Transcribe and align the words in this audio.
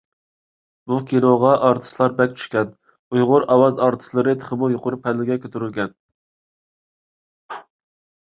بۇ 0.91 0.95
كىنوغا 1.09 1.51
ئارتىسلار 1.67 2.15
بەك 2.21 2.33
چۈشكەن، 2.39 2.71
ئۇيغۇر 3.17 3.45
ئاۋاز 3.57 3.83
ئارتىسلىرى 3.89 4.35
تېخىمۇ 4.41 4.71
يۇقىرى 4.77 5.01
پەللىگە 5.05 5.39
كۆتۈرگەن. 5.45 5.95